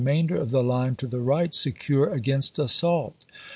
xxiii, 0.01 0.13
mainder 0.15 0.35
of 0.35 0.49
the 0.49 0.63
line 0.63 0.95
to 0.95 1.05
the 1.05 1.19
right 1.19 1.53
secure 1.53 2.11
against 2.11 2.57
assault. 2.57 3.23